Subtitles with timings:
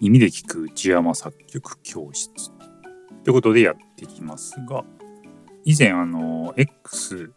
[0.00, 2.50] 耳で聞く内山作曲教室
[3.24, 4.84] ということでやってきますが
[5.64, 7.32] 以前あの X、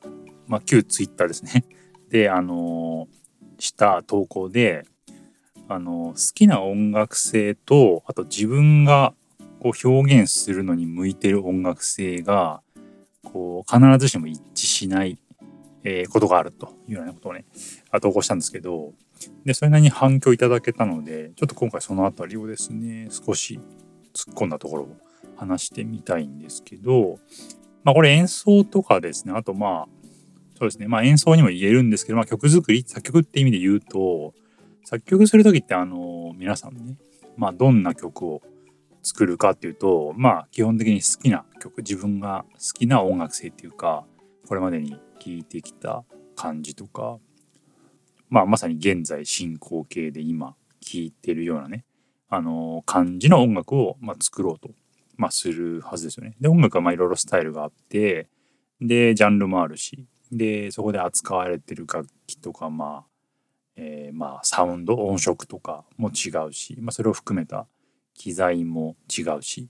[0.48, 1.66] まあ、旧 Twitter ですね。
[2.10, 3.10] であの
[3.60, 4.86] した投稿で
[5.68, 9.14] あの好きな音楽性とあと自分が
[9.62, 12.62] こう表現するのに向いてる音楽性が
[13.24, 15.18] こう必ずしも一致しない、
[15.84, 17.46] えー、ことがあるというようなことをね
[18.02, 18.94] 投稿したんですけど
[19.46, 23.60] でそれなりに反響いただけたのでちょっと今回その辺りをですね少し
[24.14, 24.96] 突っ込んだところを
[25.38, 27.18] 話してみたいんですけど
[27.84, 30.02] まあこれ演奏とかですねあとまあ
[30.58, 34.34] そうですねまあ演奏にも言えるんですけど、まあ、曲作り作曲って意味で言うと
[34.84, 36.98] 作曲する時ってあの皆さんね
[37.38, 38.42] まあどんな曲を
[39.04, 44.06] 作るかっていうとまあ基本的に好きな曲自分が好きな音楽性っていうか
[44.48, 46.04] これまでに聴いてきた
[46.36, 47.20] 感じとか
[48.30, 51.86] まあまさに現在進行形で今聴いてるようなね
[52.28, 54.72] あの感じの音楽を、ま、作ろうと、
[55.18, 56.34] まあ、するはずですよね。
[56.40, 58.30] で音楽はまあいろいろスタイルがあって
[58.80, 63.06] でジャンルもあるしでそこで扱われてる楽器とかまあ、
[63.76, 67.68] えー、まあサウンド音色とかも違うし、まあ、それを含めた
[68.14, 69.70] 機材も違うし、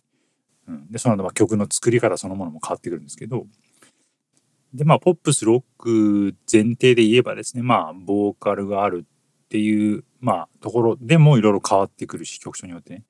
[0.67, 3.48] うん、でその後曲の作り方そのものも変わってくるんですけど
[4.73, 13.03] でまあポップスロック前提で言えばですねまあボーカルがあるっていうまあところでもいろいろ変わってくるし曲調によってね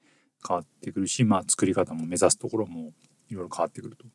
[0.47, 2.93] 変わってくるしまあ作り方も目指すところも
[3.29, 4.05] いろいろ変わってくると。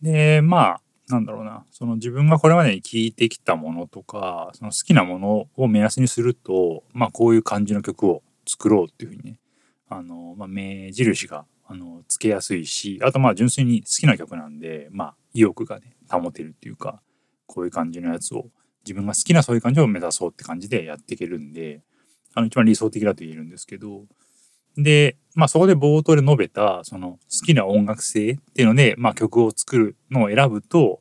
[0.00, 9.38] でまあなんだろうなその自分がこれまでに聴いてきたものとかその好きなものを目安にするとまあこういう感じの曲を作ろうっていうふうにね
[9.88, 17.00] あの、まあ、目印があのつけやすいしあとまあ純粋に好きな曲なんでまあ意欲がね保てるっていうか
[17.46, 18.46] こういう感じのやつを
[18.84, 21.82] 自分が好きなそういう感じを目指そうって感じでやっていけるんで
[22.34, 24.04] あの一番理想的だと言えるんですけど
[24.76, 31.00] でまあそこで冒頭で述べたその好きな音楽性っていうので、まあ、曲を作るのを選ぶと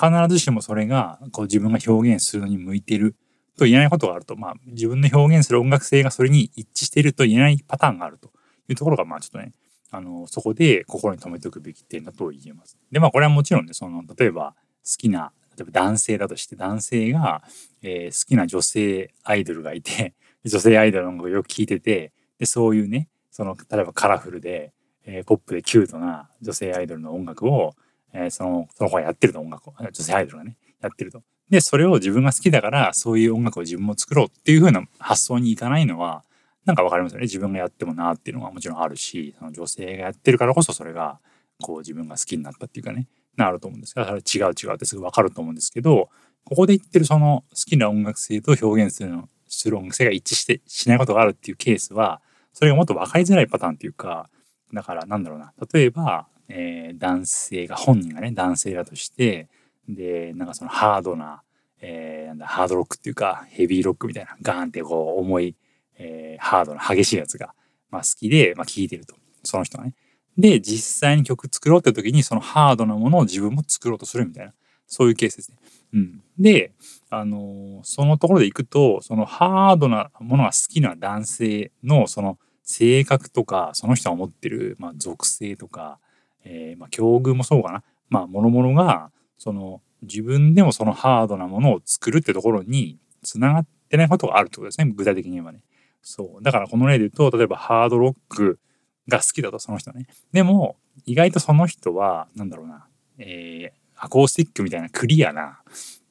[0.00, 3.16] 必ずしもそれがこう自分が表現するのに向いてる
[3.56, 8.30] と言えないことがあると、まあ、自分の表現する音楽性がそれに一致していると言えないパターンがあると
[8.68, 9.52] いうところが、まあちょっとね、
[9.96, 12.76] あの、そこで心に留めておくべき点だと言えます。
[12.92, 17.42] で、まあこれはもちろんね、その、例えば好きな、例えば男性だとして男性が、
[17.82, 20.12] えー、好きな女性アイドルがいて、
[20.44, 24.74] 女性アイドルの音楽をよく聴いてて、で、そういうね、その、例えばカラフルで、
[25.06, 27.74] えー、ポップでキュートな女性アイドルの音楽を、
[28.12, 31.22] えー、その、その子がやってると音楽を、女性アイドルがね、やってると。
[31.48, 36.22] で、それを自分が好きだから、そういう音楽を自分も作ろうっていう風な発想にいかないのは、
[36.66, 37.22] なんかわかりますよね。
[37.22, 41.20] 自分がやってもなっていうのはもちろんあるし、その女性がやってるからこそそれが、
[41.62, 46.10] こう自分が好きになったっていうかね、なると思うんですが、それ違う違うってすぐわかると思うんですけど、
[46.44, 52.20] ここで言ってるその好きな音楽性と表現するの、する音楽性が一致してしないことがあるっていうケースは、
[52.52, 54.28] それがもっと分かりづらいパターンっていうか、
[54.72, 59.48] だからなんだろうな、例えば、えー、男性が、本人がね、男性だとして、
[59.88, 61.42] で、なんかそのハードな、
[61.80, 65.56] えー、なんだ、ハードロックっていうか、ヘビーロックみたいな、ガーンってこう重い、
[65.98, 67.54] えー、ハードな激しいやつが、
[67.90, 69.14] まあ、好きで、まあ、聴いてると。
[69.42, 69.94] その人がね。
[70.36, 74.52] で、実際に曲作ろうって時に、そのハードなものを自分も作ろうとするみたいな、
[74.86, 75.58] そういうケースですね。
[75.94, 76.22] うん。
[76.38, 76.72] で、
[77.08, 85.98] あのー、そのところでいくと、そのハードなものが好きな男性の、その性格とか、その人が持ってる、まあ、属性とか、
[86.44, 87.82] えー、まあ、境遇もそうかな。
[88.08, 94.92] まあ、諸々が、その、自分でもそのハードなものを作るってところにつながってないことがあるってことですね。
[94.94, 95.62] 具体的に言えばね。
[96.08, 96.42] そう。
[96.42, 98.60] だからこの例で言うと、例えばハードロック
[99.08, 100.06] が好きだと、その人ね。
[100.32, 102.86] でも、意外とその人は、なんだろうな、
[103.18, 105.62] えー、アコースティックみたいなクリアな、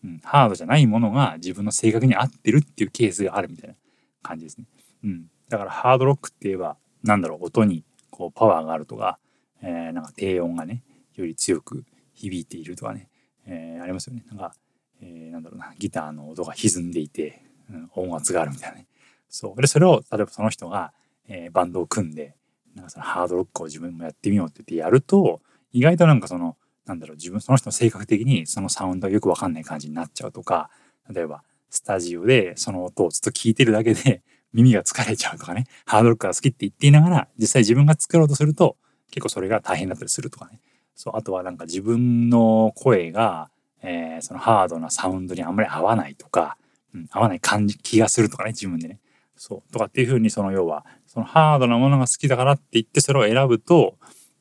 [0.04, 3.76] うん、ハードじゃないものが自分の性格に合ってるっていうケースがあるみたいな
[4.22, 4.66] 感じですね。
[5.06, 5.28] うん。
[5.48, 9.18] だからハードロックって言えば、なんだろう、音にこうパワーがあるとか、
[9.62, 10.84] えー、なんか低音がね、
[11.16, 13.08] より強く響いているとかね、
[13.46, 14.26] えー、ありますよね。
[14.28, 14.54] なんか、
[15.02, 18.88] えー、なんだろうな、ギターの音が歪んでいて、うん、音圧があるみたいなね。
[19.30, 19.62] そう。
[19.62, 20.94] で、それを、例えばその人が、
[21.28, 22.36] えー、バンドを組んで、
[22.76, 25.42] なんかそのハードロックを自分もやってみようって言ってやると、
[25.72, 30.70] 意外となんかその、なんだろう、自分、その人の性格的にそのサウンドがよくわかんない感じになっちゃうとか、
[31.10, 34.22] 例えば、スタジオでその音をずっと聞いてるだけで
[34.54, 38.78] 耳が疲れちゃうとかね、ハードロックが好きって言っていながら、実際自分が作ろうとすると、
[39.12, 40.60] 結構それが大変だったりするとかね。
[40.96, 43.50] そう、あとはなんか自分の声が、
[43.82, 46.58] えー、そのハードなサウンドにあんまり合わないとか、
[46.94, 49.00] うん、合わない感じ、気がするとかね、自分でね。
[49.36, 49.74] そう。
[49.74, 53.98] とかっていうふうに、その要は、そのハードなものが好きだからって言ってそれを選ぶと、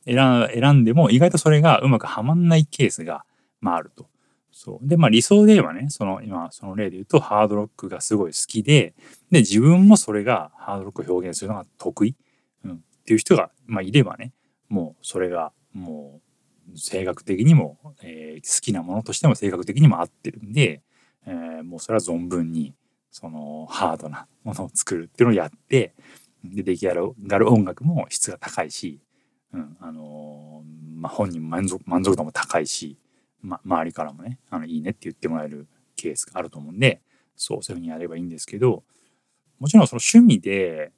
[0.06, 3.24] 選んでも意外とそれがうまくはまんないケースが、
[3.60, 4.06] まああると。
[4.56, 8.94] そうでまあ理想で言えばねその今その例で言うとハードロックがすごい好きで
[9.32, 12.14] で自分もそれがハードロックを表現するのが得意、
[12.64, 14.32] うん、っていう人が、まあ、いればね
[14.68, 16.20] もうそれがも
[16.72, 20.82] う性格的にも、えー、好きなものとしても性格的にも合ってるんで、
[21.26, 22.74] えー、もうそれは存分に
[23.14, 25.94] そのハードなものを作るっていうのをやって
[26.42, 29.00] で出来上がる音楽も質が高いし、
[29.52, 30.64] うんあの、
[30.96, 32.98] まあ、本人満足満足度も高いし、
[33.40, 37.02] ま、周りからもねあのいいねって言ってもらえるケースがあると思うんで
[37.36, 38.82] そうそういうふうにやればいいんですけど
[39.60, 40.90] もちろんその趣味で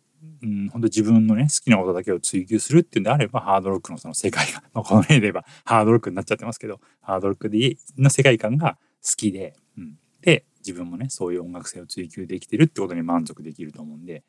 [0.42, 14.24] うん、本当自分のね好きなことだけを追求するっていうんであればハードロックのその世界が、 まあ、この例で言えばハードロックになっちゃってますけどハードロックでの世界観が好きで、うん、で自分もねそういう音楽性を追求できてるってことに満足できると思うんで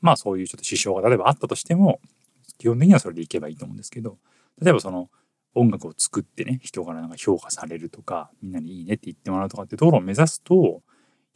[0.00, 2.00] まあそういうちょっと支障が例えばあったとしても
[2.58, 4.18] 基本的にはそれでいけばいいと思うんですけど
[4.60, 5.08] 例えばその
[5.54, 10.82] 音楽を作ってね人からなんか評価されるとかみんなにいいねって言ってもらうとかってところを目指すと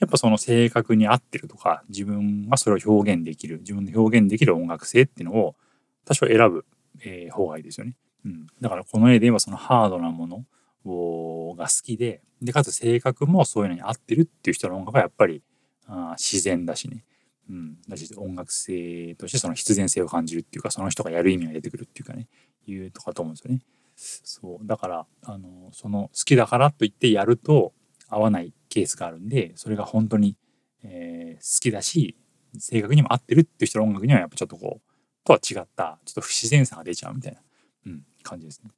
[0.00, 5.56] やっぱその性格に合ってるとか自分がそれを表現できる自分の表現できる音楽性っていうのを
[6.05, 6.64] 多少選ぶ、
[7.02, 7.96] えー、方がいいですよね。
[8.25, 10.44] うん、だからこの絵で言えばそのハードなもの
[10.85, 15.43] をが好きででかつ性格もそういうのに合ってるっていう人の音楽がやっぱり
[15.87, 17.05] あ自然だしね、
[17.49, 22.29] うん、だし音楽性としてその必然性を感じるっていうかその人がやる意味が出てくるっていうかね
[22.67, 23.62] いうとかと思うんですよね。
[23.96, 27.73] そうだからあのその好きだからといってやると
[28.08, 30.37] 合わないケースがあるんでそれが本当に、
[30.82, 32.17] えー、好きだし
[32.58, 34.94] 性格にも合ってるっていう人の音楽にはやっぱちょっとこう
[35.25, 37.41] とは違ったちょっと不自然さが出ちゃうみたいな、
[37.87, 38.70] うん、感じですね。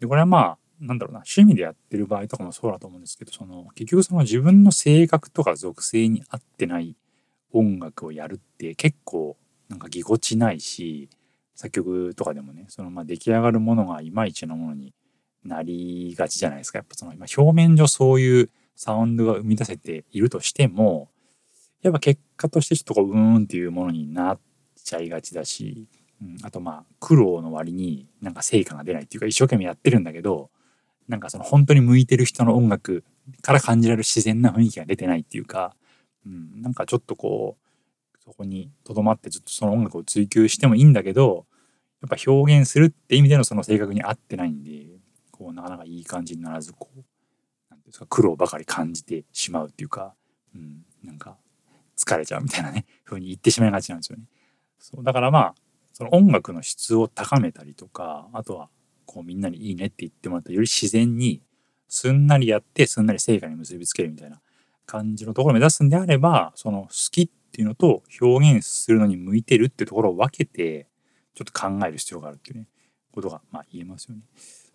[0.00, 6.96] でこれはまあなんだろうな趣味でやってる場合とかもそうだと思うんですけどその結局その自分の性格とか属性に合ってない
[7.52, 9.36] 音楽をやるって結構
[9.68, 11.08] なんかぎこちないし
[11.54, 14.92] 作曲とかでもねそのま出来上がるものがいまいちなものに
[15.44, 16.78] なりがちじゃないですか。
[16.78, 21.08] やっぱその今表面上そういうサウンドが生み出せているとしても
[21.82, 24.40] やっぱ結果としてちょっとこううーんっていうものになっ
[24.82, 25.88] ちゃいがちだし、
[26.20, 30.50] うん、あとまあ苦労の割になんか成果が出ないっていうか一生懸命やってるんだけど
[31.08, 33.04] なんかその本当に向いてる人の音楽
[33.42, 35.74] から感じられる自然な雰囲気が出てないっていうか、
[36.26, 41.46] うん、なんかちょっとこうそこにとどまってずっとその音楽を追求してもいいんだけど
[42.02, 44.86] やっぱ表現するって意味でのその性格に合ってないんで
[45.30, 47.00] こうなかなかいい感じにならずこう
[47.70, 50.14] 何ですか苦労ばかり感じてしまうっていうか、
[50.54, 51.36] うん、なんか
[51.96, 54.24] 疲れちゃうみたいなね 風に言ってしまいがちなんですよね。
[54.78, 55.54] そうだからまあ
[55.92, 58.68] その音楽の質を高めたりとかあとは
[59.06, 61.42] こうみんなにいいねって言ってもらったより自然に
[61.88, 64.40] すんなりやってすんなり成果に結びつけるみたいな
[64.84, 70.88] 感じのところを目指すんであればその好きっていうのと表現するのに向いてるってところを分けて
[71.34, 72.66] ちょっと考える必要があるっていうね
[73.12, 74.22] ことがまあ言えますよね。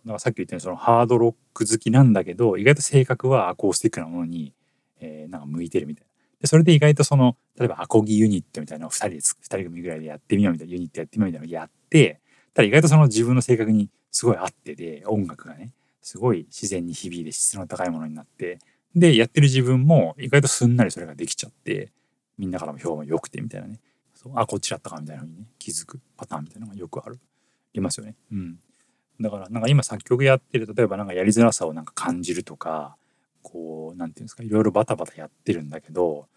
[0.03, 4.53] だからさっき言ったようにそのハードロック好きなんだけど意外と性格はアコースティックなものに、
[4.99, 6.11] えー、なんか向いてるみたいな。
[6.41, 12.19] でそれで意外とその例えばアコギユニットみたいなのを2人で2人組ぐらいでやってみようみたいなユニットやってみようみたいなのをやって
[12.55, 15.71] ただ意外とその自分の性格にすごい合ってて音楽がね
[16.01, 18.59] すごい自然に響いて質の高いものになって
[18.95, 21.91] でやってる自分も意外とすんなりそれができちゃって
[22.37, 23.79] みんなからも評判良くてみたいなね。
[24.13, 27.19] そうあこっちだったかみたいなふうにね気づくパターンみたいなのがよくある。
[27.73, 28.15] いますよね。
[28.31, 28.59] うん、
[29.19, 32.97] だからなんか今作曲やってる例えばなんかやりづらさをなんか感じるとか
[33.41, 36.27] こう何て言うんですかいろいろバタバタやってるんだけど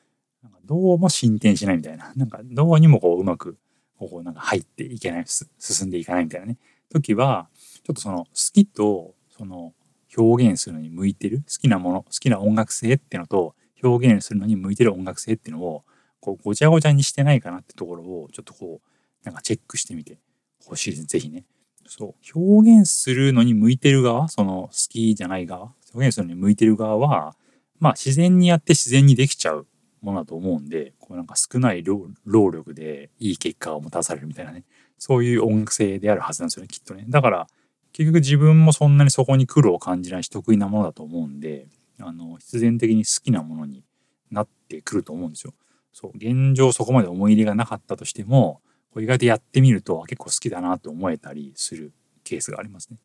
[0.43, 2.13] なんかどうも進展しないみたいな。
[2.15, 3.57] なんかどうにもこううまく
[3.99, 6.59] こうなんか入っていけない進んでいかないみたいなね
[6.93, 7.49] 時は
[7.85, 9.73] ちょっとその好きとその
[10.17, 15.85] 表現するのに向いてる好きなもの好きな音楽性っていうのと表現するのに向いてる音楽性っていうのを
[16.21, 18.89] こうごちゃごちゃにしてないかなってところをちょっとこう
[19.25, 20.19] なんかチェックしてみて
[20.65, 21.05] ほしいです。
[21.05, 21.45] ぜひね。
[21.87, 22.39] そう。
[22.39, 27.37] 表現するのに向いてる側、その好きじゃない側、表現するのに向いてる側は、
[27.79, 29.67] まあ自然にやって自然にできちゃう
[30.01, 34.65] ものだと思うんで、こうなんか少ない労力でいい結果をもたされるみたいなね。
[34.97, 37.05] そういう音楽性であるはずなんですよね、きっとね。
[37.09, 37.47] だから、
[37.93, 41.67] 結局自分もそんなにそこに苦労を感じないし得意なものだと思うんで、
[42.01, 43.85] あの、必然的に好きなものに
[44.31, 45.53] なってくると思うんですよ。
[45.93, 51.93] そう、現状そこまで思い入れがなかったとしても、これ意外とやってみると結構好きだなと思えたりする
[52.25, 52.99] ケースがありますね。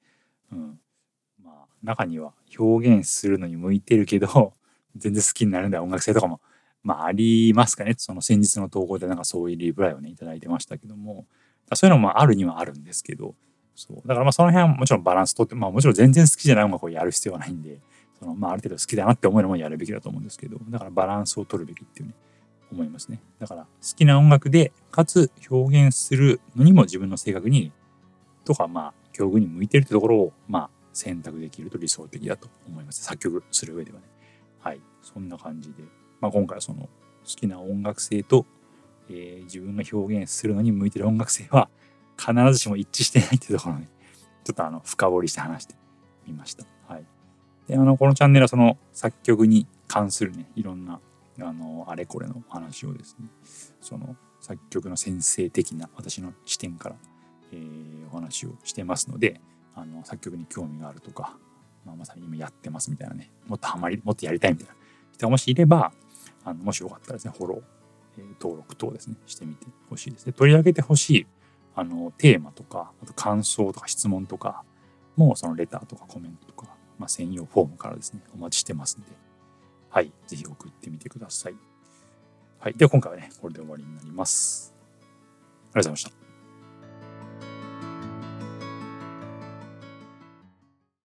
[0.52, 0.80] うん。
[1.44, 4.54] まあ、中には表現するのに向いてるけど、
[4.96, 6.42] 全然好きになるんだ音楽性とかも、
[6.90, 7.94] まあありますかね。
[7.98, 11.28] その先日の投稿でなんかそういうリプライをね、いただいてましたけども、
[11.74, 13.36] そういうのもあるにはあるんですけど、
[13.76, 13.98] そう。
[14.08, 17.80] だからまあその辺はもちろんバランスとって、まあもちろん全然好きじゃない音楽をやる必要はないんで、
[18.18, 22.16] そのまあある程度好きだなって思えるものをやるべきだと思うんですけど、だからバランスを取るべきっていうね、
[22.72, 23.22] 思いますね。
[23.40, 27.72] だから好きな音楽で、かつ表現するのにも自分の性格に、
[28.46, 33.04] とかまあ境遇に向いてるってところを、まあ選択できると理想的だと思います。
[33.04, 34.06] 作曲する上ではね。
[34.60, 34.82] はい。
[35.04, 35.84] そんな感じで。
[36.22, 36.90] まあ、今回はその好
[37.24, 38.46] きな音楽性と、
[39.10, 41.70] えー、自分が表現するのに向いてる音楽性は
[42.18, 43.90] 必ずしも一致してないっていうところをね、
[44.44, 45.76] ちょっとあの深掘りして話して
[46.28, 46.66] みました。
[46.88, 47.06] はい。
[47.68, 51.00] で、あの、このチャンネルはその作曲に関するね、いろんな
[51.42, 53.28] あのあれこれの話をですね
[53.82, 56.96] その作曲の先生的な私の視点から、
[57.52, 59.40] えー、お話をしてますので
[59.76, 61.38] あの作曲に興味があるとか、
[61.86, 64.74] まあ、まさに今やってますみたいなねもっとハマりもっとやりたいみたいな
[65.14, 65.92] 人がもしいれば
[66.44, 67.62] あのもしよかったらですねフォロー、
[68.20, 71.28] えー、登録等ですねしてみてほしいですね取り上げてほしい
[71.76, 74.64] あのテーマとかあと感想とか質問とか
[75.16, 76.68] もそのレターとかコメントとか、
[76.98, 79.08] まあ、専用フォームからですねお待ちしてますんで
[79.92, 81.56] はい、ぜひ送ってみてください。
[82.60, 84.74] はい、では今回はね、これで終わりになります。
[85.74, 86.19] ありがとうございました。